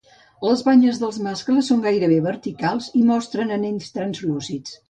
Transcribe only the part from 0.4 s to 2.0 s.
Les banyes dels mascles són